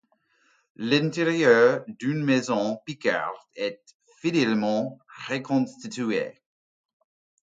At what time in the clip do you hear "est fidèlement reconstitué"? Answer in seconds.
3.53-6.41